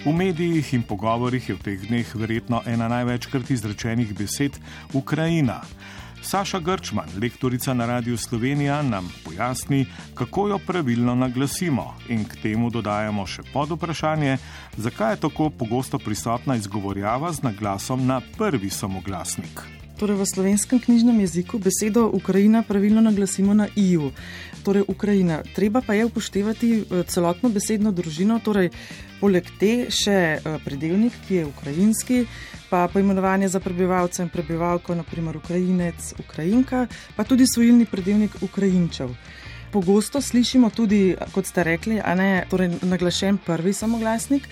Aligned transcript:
V 0.00 0.12
medijih 0.16 0.74
in 0.74 0.82
pogovorih 0.82 1.48
je 1.48 1.54
v 1.54 1.60
teh 1.60 1.80
dneh 1.84 2.08
verjetno 2.16 2.62
ena 2.64 2.88
največkrat 2.88 3.50
izrečenih 3.52 4.14
besed 4.16 4.56
Ukrajina. 4.96 5.60
Saša 6.22 6.60
Grčman, 6.60 7.08
lektorica 7.20 7.74
na 7.74 7.86
Radiu 7.86 8.16
Slovenija, 8.16 8.82
nam 8.82 9.12
pojasni, 9.24 9.86
kako 10.14 10.48
jo 10.48 10.58
pravilno 10.66 11.14
naglasimo 11.14 11.94
in 12.08 12.24
k 12.24 12.40
temu 12.42 12.70
dodajamo 12.70 13.26
še 13.26 13.44
pod 13.52 13.76
vprašanje, 13.76 14.38
zakaj 14.76 15.12
je 15.12 15.20
tako 15.26 15.50
pogosto 15.50 15.98
prisotna 15.98 16.56
izgovorjava 16.56 17.32
z 17.32 17.44
naglasom 17.50 18.06
na 18.06 18.22
prvi 18.38 18.70
samoglasnik. 18.70 19.79
Torej, 20.00 20.16
v 20.16 20.24
slovenskem 20.24 20.80
knjižnem 20.80 21.20
jeziku 21.20 21.60
besedo 21.60 22.08
Ukrajina 22.08 22.64
pravilno 22.64 23.04
naglasimo 23.04 23.52
na 23.52 23.68
EU. 23.76 24.08
Torej, 24.64 24.88
Ukrajina. 24.88 25.44
Treba 25.52 25.84
pa 25.84 25.92
je 25.92 26.08
upoštevati 26.08 26.68
eh, 26.72 27.04
celotno 27.04 27.52
besedno 27.52 27.92
družino, 27.92 28.40
torej 28.40 28.72
poleg 29.20 29.44
te 29.60 29.92
še 29.92 30.40
eh, 30.40 30.56
predelnik, 30.64 31.12
ki 31.28 31.34
je 31.34 31.50
ukrajinski, 31.52 32.24
pa 32.72 32.88
poimenovanje 32.88 33.52
za 33.52 33.60
prebivalce 33.60 34.24
in 34.24 34.32
prebivalko, 34.32 34.96
naprimer 34.96 35.36
Ukrajinec, 35.36 36.16
Ukrajinka, 36.16 36.88
pa 37.12 37.28
tudi 37.28 37.44
svojilni 37.44 37.84
predelnik 37.84 38.40
Ukrajinčev. 38.40 39.12
Pogosto 39.72 40.20
slišimo 40.20 40.70
tudi, 40.74 41.14
kot 41.34 41.46
ste 41.46 41.62
rekli, 41.64 42.00
ne, 42.16 42.44
torej 42.50 42.72
naglašen 42.82 43.38
prvi 43.46 43.72
samoglasnik. 43.72 44.48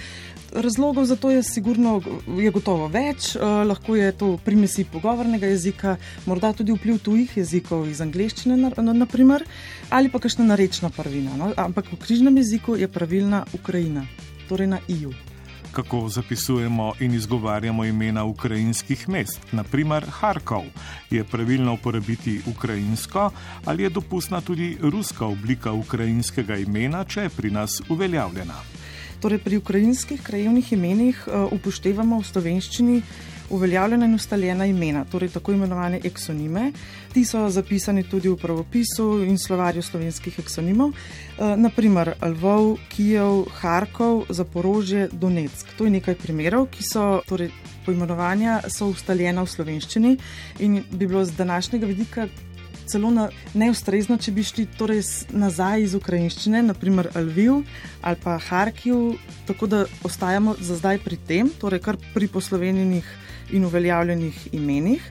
Razlogov 0.53 1.05
za 1.05 1.17
to 1.17 1.31
je, 1.31 1.43
sigurno, 1.43 2.01
je 2.39 2.51
gotovo 2.51 2.89
več, 2.89 3.35
eh, 3.37 3.43
lahko 3.43 3.97
je 3.97 4.13
to 4.13 4.39
primesi 4.45 4.85
pogovornega 4.85 5.47
jezika, 5.47 5.97
morda 6.27 6.53
tudi 6.53 6.73
vpliv 6.73 7.03
tujih 7.05 7.37
jezikov 7.37 7.89
iz 7.89 8.01
angleščine, 8.01 8.57
naprimer, 8.95 9.45
ali 9.91 10.09
pa 10.09 10.19
kakšna 10.19 10.49
narečna 10.49 10.91
prvina. 10.91 11.37
No? 11.37 11.53
Ampak 11.57 11.93
v 11.93 12.01
križnem 12.01 12.37
jeziku 12.37 12.77
je 12.77 12.89
pravilna 12.89 13.45
Ukrajina, 13.53 14.07
torej 14.49 14.67
na 14.67 14.81
EU 14.89 15.28
kako 15.73 16.09
zapisujemo 16.09 16.93
in 17.01 17.15
izgovarjamo 17.15 17.85
imena 17.85 18.25
ukrajinskih 18.25 19.09
mest. 19.09 19.41
Naprimer, 19.53 20.05
Harkov. 20.11 20.65
Je 21.11 21.25
pravilno 21.25 21.75
uporabiti 21.75 22.41
ukrajinsko 22.47 23.31
ali 23.65 23.83
je 23.83 23.91
dopustna 23.91 24.41
tudi 24.41 24.77
ruska 24.81 25.27
oblika 25.27 25.73
ukrajinskega 25.73 26.57
imena, 26.57 27.05
če 27.05 27.21
je 27.21 27.29
pri 27.29 27.51
nas 27.51 27.83
uveljavljena? 27.89 28.55
Torej, 29.21 29.39
pri 29.39 29.57
ukrajinskih 29.57 30.23
krajevnih 30.23 30.73
imenih 30.73 31.25
uh, 31.27 31.53
upoštevamo 31.53 32.21
v 32.21 32.25
slovenščini 32.25 33.03
uveljavljena 33.51 34.07
in 34.07 34.15
ustaljena 34.15 34.67
imena, 34.67 35.05
torej 35.05 35.29
tako 35.29 35.53
imenovane 35.53 36.01
eksonime. 36.05 36.73
Ti 37.13 37.25
so 37.25 37.49
zapisani 37.51 38.03
tudi 38.03 38.29
v 38.29 38.37
pravopisu 38.37 39.25
in 39.25 39.39
slovarju 39.39 39.83
slovenskih 39.83 40.39
eksonimov, 40.39 40.93
e, 40.93 41.57
naprimer 41.57 42.15
Lvov, 42.23 42.77
Kijev, 42.89 43.45
Harkov, 43.61 44.25
Zaporožje, 44.29 45.09
Donetsk. 45.13 45.67
To 45.79 45.85
je 45.85 45.91
nekaj 45.91 46.15
primerov, 46.15 46.69
ki 46.71 46.85
so 46.85 47.21
torej, 47.29 47.51
poimenovanja 47.89 48.61
so 48.69 48.91
ustaljena 48.93 49.43
v 49.43 49.53
slovenščini 49.55 50.13
in 50.61 50.83
bi 50.91 51.07
bilo 51.07 51.25
z 51.25 51.37
današnjega 51.39 51.87
vidika. 51.87 52.29
Celo 52.89 53.11
na, 53.13 53.27
neustrezno, 53.53 54.17
če 54.17 54.33
bi 54.33 54.45
šli 54.45 54.65
torej 54.79 55.03
nazaj 55.37 55.83
iz 55.85 55.95
ukrajinščine, 55.97 56.63
naprimer 56.71 57.11
Lviv 57.15 57.59
ali 58.01 58.21
pa 58.23 58.39
Harkiv, 58.41 59.19
tako 59.49 59.69
da 59.69 59.83
ostajamo 60.09 60.57
za 60.61 60.79
zdaj 60.81 61.03
pri 61.05 61.19
tem, 61.29 61.51
torej 61.61 61.83
kar 61.85 61.99
pri 62.15 62.31
poslovenjenih 62.33 63.11
in 63.53 63.65
uveljavljenih 63.65 64.49
imenih. 64.53 65.03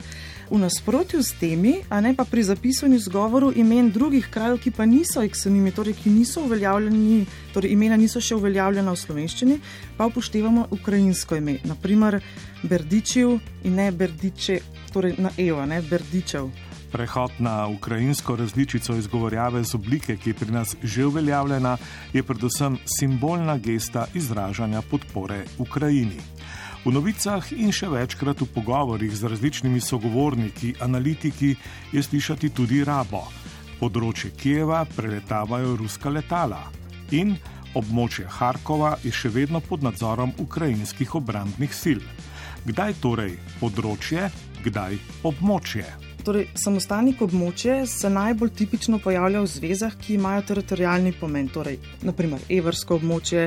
V 0.50 0.56
nasprotju 0.58 1.22
s 1.22 1.34
temi, 1.36 1.74
a 1.92 2.00
ne 2.00 2.14
pa 2.16 2.24
pri 2.24 2.42
zapisu 2.42 2.86
in 2.86 2.94
izgovoru 2.96 3.52
imen 3.56 3.90
drugih 3.92 4.30
krajev, 4.32 4.56
ki 4.62 4.70
pa 4.70 4.86
niso 4.88 5.20
eksonimi, 5.22 5.74
torej 5.76 5.92
ki 6.00 6.10
niso 6.10 6.40
uveljavljeni, 6.46 7.26
torej 7.52 7.74
imena 7.76 7.96
niso 8.00 8.20
še 8.20 8.38
uveljavljena 8.38 8.94
v 8.94 9.00
slovenščini, 9.02 9.58
pa 9.98 10.06
upoštevamo 10.08 10.70
ukrajinsko 10.72 11.36
ime, 11.36 11.58
naprimer 11.68 12.20
Berdičev 12.62 13.36
in 13.68 13.76
ne 13.76 13.90
Berdiče, 13.92 14.60
torej 14.94 15.18
na 15.20 15.34
Evo, 15.36 15.66
ne 15.68 15.82
Berdičev. 15.84 16.48
Prehod 16.88 17.36
na 17.44 17.66
ukrajinsko 17.68 18.36
različico 18.36 18.96
izgovorjave 18.96 19.60
z 19.64 19.74
oblike, 19.76 20.16
ki 20.16 20.30
je 20.30 20.34
pri 20.34 20.52
nas 20.52 20.76
že 20.82 21.04
uveljavljena, 21.04 21.76
je 22.12 22.22
predvsem 22.22 22.78
simbolna 22.88 23.58
gesta 23.58 24.06
izražanja 24.14 24.80
podpore 24.90 25.44
Ukrajini. 25.58 26.24
V 26.88 26.92
novicah 26.96 27.44
in 27.52 27.68
še 27.68 27.84
večkrat 27.92 28.40
v 28.40 28.46
pogovorih 28.48 29.12
z 29.12 29.28
različnimi 29.28 29.76
sogovorniki, 29.76 30.70
analitiki 30.80 31.50
je 31.92 32.00
slišati 32.00 32.48
tudi 32.56 32.80
rabo. 32.80 33.20
Področje 33.76 34.32
Kijeva 34.32 34.80
preletavajo 34.96 35.76
ruska 35.76 36.08
letala 36.08 36.62
in 37.12 37.36
območje 37.76 38.24
Harkova 38.38 38.96
je 39.04 39.12
še 39.12 39.28
vedno 39.36 39.60
pod 39.60 39.84
nadzorom 39.84 40.32
ukrajinskih 40.40 41.12
obrambnih 41.20 41.76
sil. 41.76 42.00
Kdaj 42.64 42.96
torej 43.04 43.36
področje, 43.60 44.32
kdaj 44.64 44.96
območje? 45.28 46.07
Torej, 46.26 46.48
samostalnik 46.58 47.20
območje 47.22 47.84
se 47.86 48.08
najbolj 48.10 48.50
tipično 48.58 48.98
pojavlja 48.98 49.40
v 49.44 49.50
zvezah, 49.52 49.94
ki 50.02 50.16
imajo 50.16 50.42
teritorijalni 50.50 51.12
pomen, 51.14 51.46
torej 51.54 51.78
naprimer 52.02 52.42
evrsko 52.50 52.98
območje, 52.98 53.44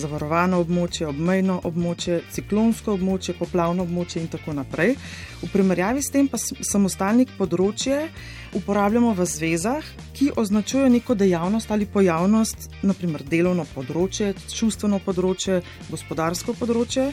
zavarovano 0.00 0.62
območje, 0.64 1.06
obmejno 1.10 1.58
območje, 1.68 2.22
ciklonsko 2.32 2.96
območje, 2.96 3.36
poplavno 3.36 3.84
območje 3.84 4.24
in 4.24 4.30
tako 4.32 4.56
naprej. 4.56 4.96
V 5.42 5.52
primerjavi 5.52 6.02
s 6.02 6.12
tem 6.14 6.28
pa 6.32 6.40
samostalnik 6.40 7.36
področje 7.36 8.06
uporabljamo 8.56 9.12
v 9.16 9.28
zvezah, 9.28 9.84
ki 10.16 10.32
označujejo 10.40 10.88
neko 10.96 11.14
dejavnost 11.20 11.70
ali 11.70 11.86
pojavnost, 11.86 12.70
naprimer 12.82 13.26
delovno 13.28 13.68
področje, 13.74 14.32
čustveno 14.48 15.02
področje, 15.04 15.60
gospodarsko 15.92 16.56
področje 16.56 17.10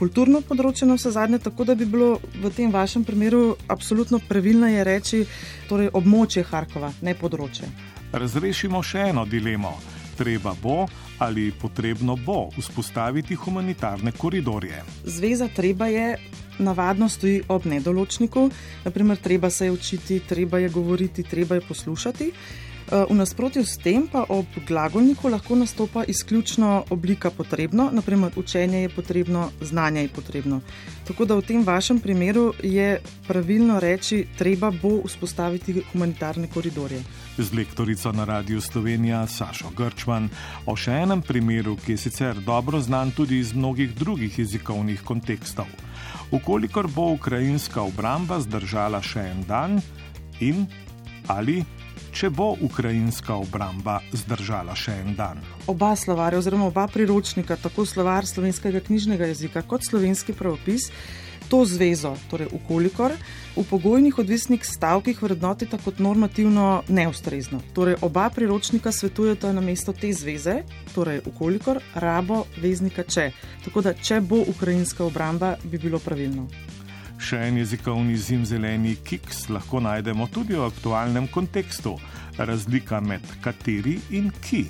kulturno 0.00 0.40
področje, 0.40 0.88
na 0.88 0.96
vse 0.96 1.12
zadnje, 1.12 1.42
tako 1.44 1.66
da 1.68 1.76
bi 1.76 1.84
bilo 1.88 2.14
v 2.40 2.50
tem 2.56 2.72
vašem 2.72 3.04
primeru 3.04 3.56
absolutno 3.68 4.20
pravilno 4.28 4.70
je 4.70 4.84
reči 4.84 5.24
torej 5.68 5.92
območje 5.92 6.46
Harkova, 6.48 6.92
ne 7.04 7.14
področje. 7.14 7.68
Razrešimo 8.12 8.80
še 8.82 9.10
eno 9.12 9.26
dilemo. 9.28 9.76
Treba 10.20 10.52
bo 10.62 10.84
ali 11.20 11.48
potrebno 11.52 12.16
bo 12.16 12.48
vzpostaviti 12.56 13.36
humanitarne 13.36 14.12
koridorje. 14.16 14.82
Zveza 15.04 15.48
treba 15.48 15.88
je. 15.92 16.16
Navadno 16.60 17.06
stoji 17.08 17.38
ob 17.48 17.64
nedoločniku, 17.64 18.42
naprimer, 18.84 19.16
treba 19.16 19.48
se 19.48 19.64
je 19.64 19.72
učiti, 19.72 20.18
treba 20.28 20.58
je 20.60 20.68
govoriti, 20.68 21.24
treba 21.24 21.56
je 21.56 21.64
poslušati. 21.64 22.26
Eh, 22.90 23.06
v 23.06 23.14
nasprotju 23.14 23.62
s 23.62 23.78
tem 23.78 24.08
pa 24.10 24.24
ob 24.26 24.46
glagolniku 24.66 25.30
lahko 25.30 25.54
nastopa 25.54 26.02
izključno 26.04 26.84
oblika 26.90 27.30
potrebno, 27.30 27.90
naprimer 27.92 28.32
učenje 28.36 28.82
je 28.82 28.88
potrebno, 28.88 29.50
znanje 29.60 30.02
je 30.02 30.08
potrebno. 30.08 30.60
Tako 31.06 31.24
da 31.24 31.36
v 31.38 31.42
tem 31.46 31.62
vašem 31.62 32.00
primeru 32.00 32.50
je 32.62 32.98
pravilno 33.28 33.78
reči, 33.80 34.26
treba 34.38 34.72
bo 34.74 35.06
vzpostaviti 35.06 35.82
humanitarne 35.92 36.48
koridorje. 36.54 37.02
Z 37.38 37.54
lektorico 37.54 38.12
na 38.12 38.24
Radiu 38.24 38.60
Slovenija 38.60 39.26
Sašo 39.26 39.70
Grčman 39.70 40.26
o 40.66 40.74
še 40.74 40.90
enem 41.06 41.22
primeru, 41.22 41.76
ki 41.78 41.94
je 41.94 42.02
sicer 42.10 42.42
dobro 42.42 42.80
znan 42.82 43.14
tudi 43.14 43.38
iz 43.38 43.54
mnogih 43.54 43.94
drugih 43.94 44.38
jezikovnih 44.38 45.06
kontekstov. 45.06 45.70
Ukolikor 46.30 46.90
bo 46.90 47.12
ukrajinska 47.14 47.82
obramba 47.86 48.40
zdržala 48.42 48.98
še 49.02 49.30
en 49.30 49.46
dan 49.46 49.78
in 50.40 50.66
ali 51.30 51.62
če 52.12 52.30
bo 52.30 52.52
ukrajinska 52.60 53.36
obramba 53.38 54.00
zdržala 54.12 54.74
še 54.76 54.96
en 55.04 55.14
dan. 55.16 55.40
Oba 55.70 55.94
slovarja, 55.96 56.40
oziroma 56.42 56.68
oba 56.70 56.86
priročnika, 56.90 57.56
tako 57.56 57.86
slovar 57.86 58.26
slovenskega 58.26 58.80
knjižnega 58.80 59.30
jezika 59.30 59.62
kot 59.62 59.86
slovenski 59.86 60.34
pravopis, 60.36 60.90
to 61.50 61.64
zvezo, 61.66 62.14
torej 62.30 62.46
ukolikor 62.54 63.12
v 63.56 63.64
pogojnih 63.66 64.18
odvisnih 64.22 64.62
stavkih 64.62 65.18
vrednotita 65.22 65.80
kot 65.82 65.98
normativno 65.98 66.82
neustrezno. 66.88 67.58
Torej 67.74 67.98
oba 68.06 68.30
priročnika 68.30 68.92
svetujeta 68.92 69.52
na 69.52 69.60
mesto 69.60 69.92
te 69.92 70.12
zveze, 70.14 70.62
torej 70.94 71.20
ukolikor 71.26 71.82
rabo 71.94 72.44
veznika 72.62 73.02
če. 73.02 73.32
Tako 73.66 73.82
da, 73.82 73.94
če 73.98 74.20
bo 74.22 74.44
ukrajinska 74.46 75.04
obramba, 75.04 75.56
bi 75.64 75.78
bilo 75.78 75.98
pravilno. 75.98 76.46
Še 77.30 77.38
en 77.46 77.60
jezikovni 77.60 78.16
zimzeleni 78.18 78.96
kiks 79.06 79.44
lahko 79.54 79.78
najdemo 79.78 80.24
tudi 80.34 80.56
v 80.58 80.64
aktualnem 80.66 81.28
kontekstu. 81.30 81.92
Razlika 82.34 82.98
med 82.98 83.22
kateri 83.44 83.92
in 84.18 84.32
ki. 84.42 84.64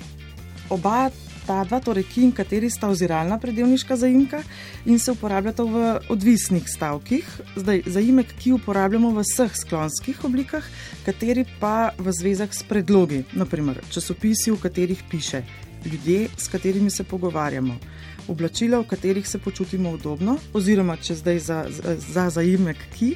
Oba 0.69 1.07
ta 1.47 1.63
dva, 1.65 1.79
torej 1.81 2.05
ki 2.11 2.27
in 2.27 2.33
kateri, 2.37 2.69
sta 2.69 2.91
oziralna 2.93 3.39
predelniška 3.41 3.97
zaimka 3.97 4.43
in 4.85 5.01
se 5.01 5.15
uporabljata 5.15 5.65
v 5.65 5.87
odvisnih 6.13 6.69
stavkih. 6.69 7.31
Zdaj, 7.57 7.81
zaimek, 7.97 8.35
ki 8.37 8.53
uporabljamo 8.59 9.09
v 9.15 9.25
vseh 9.25 9.57
sklonskih 9.63 10.21
oblikah, 10.29 10.67
kateri 11.01 11.47
pa 11.57 11.95
v 11.97 12.13
zvezah 12.13 12.53
s 12.53 12.61
predlogi, 12.61 13.23
naprimer 13.33 13.81
časopisi, 13.89 14.53
v 14.53 14.61
katerih 14.61 15.01
piše 15.09 15.41
ljudje, 15.81 16.29
s 16.37 16.45
katerimi 16.45 16.93
se 16.93 17.09
pogovarjamo 17.09 17.81
oblačila, 18.27 18.79
v 18.79 18.87
katerih 18.87 19.27
se 19.27 19.39
počutimo 19.39 19.91
udobno, 19.91 20.37
oziroma 20.53 20.97
če 20.97 21.15
zdaj 21.15 21.39
za, 21.39 21.59
za, 21.69 21.95
za 21.99 22.29
zaimek 22.29 22.77
ki, 22.97 23.15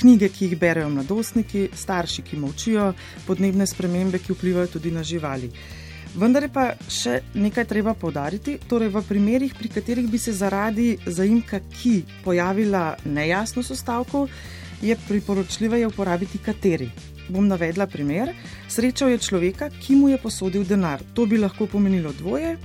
knjige, 0.00 0.28
ki 0.28 0.50
jih 0.50 0.58
berejo 0.60 0.90
mladostniki, 0.90 1.68
starši, 1.74 2.22
ki 2.22 2.38
molčijo, 2.42 2.92
podnebne 3.26 3.66
spremembe, 3.66 4.18
ki 4.18 4.36
vplivajo 4.36 4.76
tudi 4.76 4.90
na 4.94 5.02
živali. 5.02 5.50
Vendar 6.16 6.46
je 6.46 6.52
pa 6.52 6.70
še 6.88 7.18
nekaj 7.36 7.66
treba 7.68 7.92
povdariti. 7.92 8.56
Torej, 8.68 8.88
v 8.94 9.02
primerih, 9.04 9.52
pri 9.52 9.68
katerih 9.68 10.06
bi 10.08 10.18
se 10.18 10.32
zaradi 10.32 10.94
zaimka 11.04 11.60
ki 11.74 11.98
pojavila 12.24 12.94
nejasnost 13.04 13.76
stavkov, 13.76 14.30
je 14.80 14.96
priporočljivo 15.08 15.82
uporabiti 15.88 16.38
kateri. 16.38 16.88
Bom 17.28 17.48
navedla 17.48 17.86
primer. 17.86 18.32
Srečal 18.68 19.10
je 19.10 19.18
človeka, 19.18 19.68
ki 19.68 19.96
mu 19.96 20.08
je 20.08 20.18
posodil 20.22 20.64
denar. 20.64 21.02
To 21.14 21.26
bi 21.26 21.36
lahko 21.38 21.66
pomenilo 21.66 22.12
dvoje. 22.12 22.56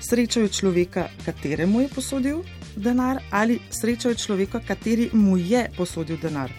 Srečal 0.00 0.42
je 0.42 0.48
človeka, 0.48 1.08
kateremu 1.24 1.80
je 1.80 1.88
posodil 1.88 2.38
denar, 2.76 3.18
ali 3.30 3.58
srečal 3.70 4.14
je 4.14 4.22
človeka, 4.22 4.60
kateri 4.60 5.10
mu 5.12 5.36
je 5.36 5.66
posodil 5.76 6.16
denar. 6.22 6.52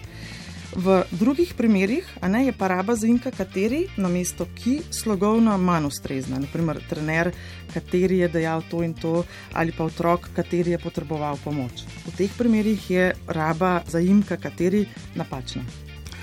V 0.70 1.02
drugih 1.10 1.54
primerih 1.58 2.06
ne, 2.28 2.44
je 2.46 2.52
pa 2.52 2.68
raba 2.68 2.94
zaimka, 2.94 3.32
kateri 3.34 3.88
na 3.96 4.08
mesto 4.08 4.46
ki 4.54 4.82
slogovno 4.90 5.58
manj 5.58 5.88
ustrezna. 5.88 6.38
Naprimer, 6.38 6.78
trener, 6.88 7.32
kateri 7.74 8.22
je 8.22 8.28
dejal 8.28 8.62
to 8.70 8.84
in 8.86 8.94
to, 8.94 9.24
ali 9.52 9.72
pa 9.72 9.84
otrok, 9.84 10.30
kateri 10.36 10.70
je 10.70 10.78
potreboval 10.78 11.40
pomoč. 11.42 11.82
V 12.06 12.14
teh 12.14 12.30
primerih 12.38 12.90
je 12.90 13.12
raba 13.26 13.82
zaimka, 13.88 14.36
kateri 14.36 14.86
napačna 15.18 15.64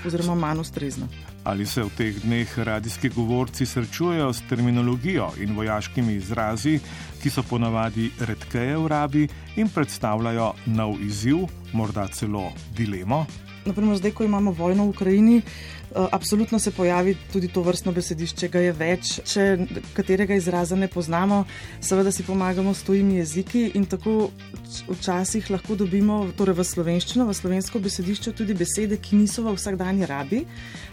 oziroma 0.06 0.34
manj 0.34 0.62
ustrezna. 0.62 1.08
Ali 1.48 1.64
se 1.66 1.80
v 1.80 1.88
teh 1.96 2.16
dneh 2.20 2.58
radijski 2.58 3.08
govorci 3.08 3.66
srečujejo 3.66 4.32
s 4.32 4.42
terminologijo 4.48 5.30
in 5.40 5.56
vojaškimi 5.56 6.12
izrazi, 6.14 6.74
ki 7.22 7.30
so 7.30 7.42
ponavadi 7.42 8.10
redkeje 8.20 8.76
v 8.76 8.88
rabi 8.88 9.22
in 9.56 9.70
predstavljajo 9.72 10.50
nov 10.66 11.00
izziv, 11.00 11.46
morda 11.72 12.08
celo 12.08 12.52
dilemo? 12.76 13.26
naprimer, 13.68 13.96
zdaj, 13.96 14.12
ko 14.16 14.24
imamo 14.24 14.50
vojno 14.50 14.84
v 14.84 14.88
Ukrajini, 14.88 15.36
eh, 15.38 15.42
absolutno 16.12 16.58
se 16.58 16.70
pojavi 16.70 17.16
tudi 17.32 17.48
to 17.48 17.62
vrstno 17.62 17.92
besedišče, 17.92 18.48
ga 18.48 18.60
je 18.60 18.72
več. 18.72 19.20
Če 19.24 19.44
katerega 19.96 20.34
izraza 20.34 20.76
ne 20.76 20.88
poznamo, 20.88 21.44
seveda 21.80 22.12
si 22.12 22.26
pomagamo 22.26 22.74
s 22.74 22.82
tujimi 22.82 23.20
jeziki 23.20 23.70
in 23.74 23.86
tako 23.86 24.30
včasih 24.88 25.50
lahko 25.50 25.76
dobimo 25.76 26.20
torej 26.36 26.58
v 26.58 26.64
slovenščino, 26.64 27.28
v 27.28 27.34
slovensko 27.34 27.80
besedišče 27.80 28.32
tudi 28.32 28.54
besede, 28.54 28.96
ki 28.96 29.16
niso 29.16 29.44
v 29.44 29.56
vsakdanji 29.56 30.06
rabi. 30.06 30.44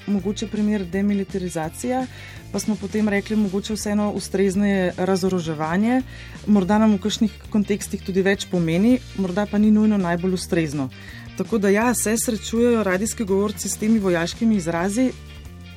Mogoče 0.07 0.47
primer 0.47 0.85
demilitarizacija, 0.85 2.05
pa 2.51 2.59
smo 2.59 2.75
potem 2.75 3.09
rekli, 3.09 3.35
mogoče 3.35 3.73
vseeno 3.73 4.11
ustrezneje 4.13 4.93
razoroževanje, 4.97 6.03
morda 6.47 6.77
nam 6.77 6.93
v 6.93 7.01
kakšnih 7.01 7.33
kontekstih 7.49 8.03
tudi 8.05 8.21
več 8.21 8.45
pomeni, 8.51 8.99
morda 9.17 9.47
pa 9.49 9.57
ni 9.57 9.71
nujno 9.73 9.97
najbolj 9.97 10.37
ustrezno. 10.65 10.89
Tako 11.37 11.57
da 11.57 11.69
ja, 11.69 11.93
se 11.93 12.17
srečujejo 12.17 12.83
radijski 12.83 13.23
govorci 13.23 13.69
s 13.69 13.77
temi 13.77 13.99
vojaškimi 13.99 14.55
izrazi, 14.55 15.11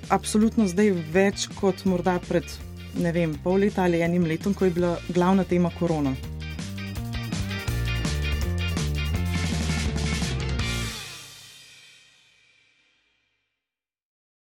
absolutno 0.09 0.67
zdaj 0.67 0.91
več 1.13 1.49
kot 1.61 1.85
morda 1.85 2.19
pred 2.29 2.45
ne 2.99 3.13
vem, 3.13 3.35
pol 3.45 3.61
leta 3.61 3.83
ali 3.85 4.01
enim 4.01 4.25
letom, 4.25 4.55
ko 4.55 4.65
je 4.65 4.71
bila 4.71 4.97
glavna 5.09 5.45
tema 5.45 5.71
korona. 5.79 6.15